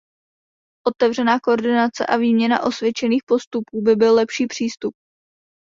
[0.87, 4.93] Otevřená koordinace a výměna osvědčených postupů by byl lepší přístup.